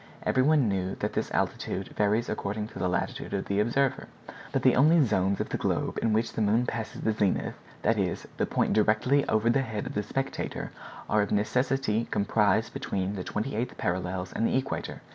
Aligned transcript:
Every 0.23 0.41
one 0.41 0.67
knew 0.67 0.95
that 0.95 1.13
this 1.13 1.29
altitude 1.29 1.89
varies 1.89 2.27
according 2.27 2.69
to 2.69 2.79
the 2.79 2.89
latitude 2.89 3.35
of 3.35 3.45
the 3.45 3.59
observer. 3.59 4.07
But 4.51 4.63
the 4.63 4.75
only 4.75 5.05
zones 5.05 5.39
of 5.39 5.49
the 5.49 5.59
globe 5.59 5.99
in 6.01 6.11
which 6.11 6.33
the 6.33 6.41
moon 6.41 6.65
passes 6.65 7.01
the 7.01 7.13
zenith, 7.13 7.53
that 7.83 7.99
is, 7.99 8.27
the 8.37 8.47
point 8.47 8.73
directly 8.73 9.29
over 9.29 9.47
the 9.47 9.61
head 9.61 9.85
of 9.85 9.93
the 9.93 10.01
spectator, 10.01 10.71
are 11.07 11.21
of 11.21 11.31
necessity 11.31 12.07
comprised 12.09 12.73
between 12.73 13.13
the 13.13 13.23
twenty 13.23 13.55
eighth 13.55 13.77
parallels 13.77 14.33
and 14.33 14.47
the 14.47 14.57
equator. 14.57 15.01